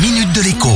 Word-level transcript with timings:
minute 0.00 0.32
de 0.32 0.42
l'écho. 0.42 0.68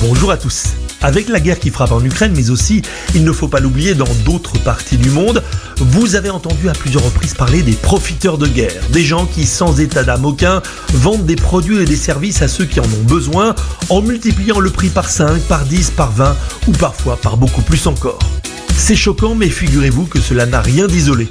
Bonjour 0.00 0.30
à 0.30 0.38
tous. 0.38 0.68
Avec 1.02 1.28
la 1.28 1.40
guerre 1.40 1.58
qui 1.58 1.68
frappe 1.70 1.92
en 1.92 2.02
Ukraine, 2.02 2.32
mais 2.34 2.48
aussi, 2.48 2.80
il 3.14 3.22
ne 3.22 3.32
faut 3.32 3.48
pas 3.48 3.60
l'oublier, 3.60 3.94
dans 3.94 4.08
d'autres 4.24 4.58
parties 4.60 4.96
du 4.96 5.10
monde, 5.10 5.42
vous 5.76 6.14
avez 6.14 6.30
entendu 6.30 6.70
à 6.70 6.72
plusieurs 6.72 7.04
reprises 7.04 7.34
parler 7.34 7.62
des 7.62 7.72
profiteurs 7.72 8.38
de 8.38 8.46
guerre, 8.46 8.80
des 8.90 9.04
gens 9.04 9.26
qui, 9.26 9.44
sans 9.44 9.78
état 9.78 10.04
d'âme 10.04 10.24
aucun, 10.24 10.62
vendent 10.94 11.26
des 11.26 11.36
produits 11.36 11.78
et 11.78 11.84
des 11.84 11.96
services 11.96 12.40
à 12.40 12.48
ceux 12.48 12.64
qui 12.64 12.80
en 12.80 12.84
ont 12.84 13.04
besoin, 13.06 13.54
en 13.90 14.00
multipliant 14.00 14.58
le 14.58 14.70
prix 14.70 14.88
par 14.88 15.10
5, 15.10 15.42
par 15.42 15.64
10, 15.66 15.90
par 15.90 16.10
20 16.12 16.34
ou 16.68 16.72
parfois 16.72 17.16
par 17.16 17.36
beaucoup 17.36 17.62
plus 17.62 17.86
encore. 17.86 18.20
C'est 18.74 18.96
choquant, 18.96 19.34
mais 19.34 19.50
figurez-vous 19.50 20.06
que 20.06 20.20
cela 20.20 20.46
n'a 20.46 20.62
rien 20.62 20.86
d'isolé. 20.86 21.28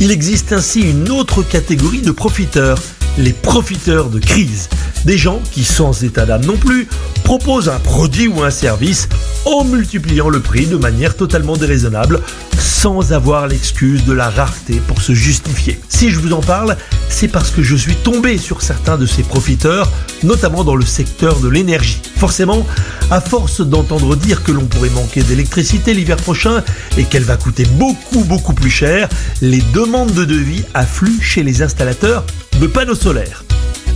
Il 0.00 0.12
existe 0.12 0.52
ainsi 0.52 0.82
une 0.82 1.10
autre 1.10 1.42
catégorie 1.42 2.02
de 2.02 2.12
profiteurs, 2.12 2.78
les 3.18 3.32
profiteurs 3.32 4.10
de 4.10 4.18
crise. 4.18 4.68
Des 5.06 5.18
gens 5.18 5.40
qui, 5.52 5.62
sans 5.62 6.02
état 6.02 6.26
d'âme 6.26 6.44
non 6.44 6.56
plus, 6.56 6.88
proposent 7.22 7.68
un 7.68 7.78
produit 7.78 8.26
ou 8.26 8.42
un 8.42 8.50
service 8.50 9.08
en 9.44 9.62
multipliant 9.62 10.28
le 10.28 10.40
prix 10.40 10.66
de 10.66 10.76
manière 10.76 11.14
totalement 11.14 11.56
déraisonnable, 11.56 12.20
sans 12.58 13.12
avoir 13.12 13.46
l'excuse 13.46 14.04
de 14.04 14.12
la 14.12 14.30
rareté 14.30 14.82
pour 14.88 15.00
se 15.00 15.14
justifier. 15.14 15.78
Si 15.88 16.10
je 16.10 16.18
vous 16.18 16.32
en 16.32 16.40
parle, 16.40 16.76
c'est 17.08 17.28
parce 17.28 17.52
que 17.52 17.62
je 17.62 17.76
suis 17.76 17.94
tombé 17.94 18.36
sur 18.36 18.62
certains 18.62 18.98
de 18.98 19.06
ces 19.06 19.22
profiteurs, 19.22 19.88
notamment 20.24 20.64
dans 20.64 20.74
le 20.74 20.84
secteur 20.84 21.38
de 21.38 21.48
l'énergie. 21.48 22.00
Forcément, 22.16 22.66
à 23.12 23.20
force 23.20 23.60
d'entendre 23.60 24.16
dire 24.16 24.42
que 24.42 24.50
l'on 24.50 24.66
pourrait 24.66 24.90
manquer 24.90 25.22
d'électricité 25.22 25.94
l'hiver 25.94 26.16
prochain 26.16 26.64
et 26.98 27.04
qu'elle 27.04 27.22
va 27.22 27.36
coûter 27.36 27.64
beaucoup 27.64 28.24
beaucoup 28.24 28.54
plus 28.54 28.70
cher, 28.70 29.08
les 29.40 29.62
demandes 29.72 30.12
de 30.14 30.24
devis 30.24 30.64
affluent 30.74 31.22
chez 31.22 31.44
les 31.44 31.62
installateurs 31.62 32.24
de 32.60 32.66
panneaux 32.66 32.96
solaires. 32.96 33.45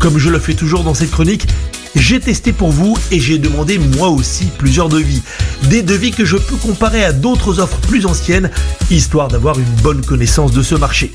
Comme 0.01 0.17
je 0.17 0.31
le 0.31 0.39
fais 0.39 0.55
toujours 0.55 0.83
dans 0.83 0.95
cette 0.95 1.11
chronique, 1.11 1.47
j'ai 1.95 2.21
testé 2.21 2.53
pour 2.53 2.71
vous 2.71 2.97
et 3.11 3.21
j'ai 3.21 3.37
demandé 3.37 3.77
moi 3.77 4.09
aussi 4.09 4.47
plusieurs 4.57 4.89
devis. 4.89 5.21
Des 5.65 5.83
devis 5.83 6.11
que 6.11 6.24
je 6.24 6.38
peux 6.38 6.57
comparer 6.57 7.05
à 7.05 7.13
d'autres 7.13 7.61
offres 7.61 7.77
plus 7.80 8.07
anciennes, 8.07 8.51
histoire 8.91 9.29
d'avoir 9.29 9.59
une 9.59 9.71
bonne 9.83 10.02
connaissance 10.02 10.52
de 10.52 10.63
ce 10.63 10.74
marché. 10.74 11.13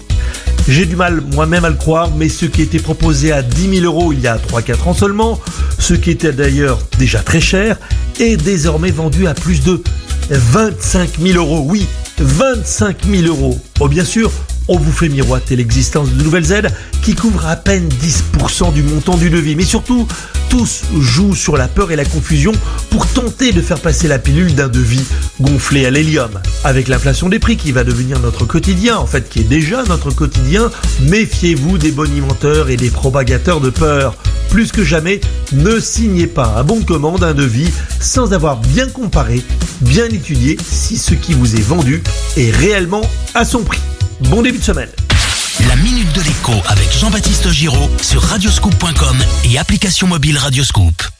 J'ai 0.67 0.85
du 0.85 0.95
mal 0.95 1.23
moi-même 1.33 1.65
à 1.65 1.69
le 1.69 1.75
croire, 1.75 2.11
mais 2.15 2.29
ce 2.29 2.45
qui 2.45 2.61
était 2.61 2.77
proposé 2.77 3.31
à 3.31 3.41
10 3.41 3.79
000 3.79 3.85
euros 3.85 4.13
il 4.13 4.19
y 4.19 4.27
a 4.27 4.37
3-4 4.37 4.89
ans 4.89 4.93
seulement, 4.93 5.41
ce 5.79 5.95
qui 5.95 6.11
était 6.11 6.31
d'ailleurs 6.31 6.77
déjà 6.99 7.19
très 7.23 7.41
cher, 7.41 7.77
est 8.19 8.37
désormais 8.37 8.91
vendu 8.91 9.25
à 9.25 9.33
plus 9.33 9.63
de 9.63 9.81
25 10.29 11.19
000 11.19 11.37
euros. 11.39 11.65
Oui, 11.67 11.87
25 12.19 12.97
000 13.09 13.27
euros. 13.27 13.59
Oh 13.79 13.87
bien 13.87 14.05
sûr, 14.05 14.31
on 14.67 14.77
vous 14.77 14.91
fait 14.91 15.09
miroiter 15.09 15.55
l'existence 15.55 16.11
de 16.11 16.23
nouvelles 16.23 16.51
aides 16.51 16.73
qui 17.01 17.15
couvrent 17.15 17.47
à 17.47 17.55
peine 17.55 17.87
10% 17.87 18.73
du 18.73 18.83
montant 18.83 19.17
du 19.17 19.29
devis. 19.29 19.55
Mais 19.55 19.63
surtout, 19.63 20.07
tous 20.49 20.83
jouent 20.99 21.35
sur 21.35 21.57
la 21.57 21.67
peur 21.67 21.91
et 21.91 21.95
la 21.95 22.05
confusion 22.05 22.51
pour 22.89 23.07
tenter 23.07 23.51
de 23.51 23.61
faire 23.61 23.79
passer 23.79 24.07
la 24.07 24.19
pilule 24.19 24.55
d'un 24.55 24.67
devis 24.67 25.03
gonflé 25.39 25.85
à 25.85 25.91
l'hélium. 25.91 26.31
Avec 26.63 26.87
l'inflation 26.87 27.29
des 27.29 27.39
prix 27.39 27.57
qui 27.57 27.71
va 27.71 27.83
devenir 27.83 28.19
notre 28.19 28.45
quotidien, 28.45 28.97
en 28.97 29.05
fait 29.05 29.29
qui 29.29 29.39
est 29.39 29.43
déjà 29.43 29.83
notre 29.83 30.11
quotidien, 30.11 30.71
méfiez-vous 31.01 31.77
des 31.77 31.91
bonimenteurs 31.91 32.69
et 32.69 32.77
des 32.77 32.89
propagateurs 32.89 33.61
de 33.61 33.69
peur. 33.69 34.15
Plus 34.49 34.71
que 34.71 34.83
jamais, 34.83 35.19
ne 35.51 35.79
signez 35.79 36.27
pas 36.27 36.55
un 36.57 36.63
bon 36.63 36.79
de 36.79 36.85
commande, 36.85 37.23
un 37.23 37.33
devis, 37.33 37.69
sans 37.99 38.33
avoir 38.33 38.57
bien 38.57 38.87
comparé, 38.87 39.43
bien 39.81 40.05
étudié 40.05 40.57
si 40.65 40.97
ce 40.97 41.13
qui 41.13 41.33
vous 41.33 41.55
est 41.55 41.61
vendu 41.61 42.01
est 42.37 42.51
réellement 42.51 43.01
à 43.33 43.43
son 43.43 43.63
prix. 43.63 43.81
Bon 44.21 44.41
début 44.41 44.59
de 44.59 44.63
semaine. 44.63 44.89
La 45.67 45.75
minute 45.77 46.11
de 46.13 46.21
l'écho 46.21 46.53
avec 46.67 46.91
Jean-Baptiste 46.91 47.49
Giraud 47.51 47.89
sur 48.01 48.21
radioscoop.com 48.21 49.17
et 49.43 49.57
application 49.57 50.07
mobile 50.07 50.37
Radioscoop. 50.37 51.14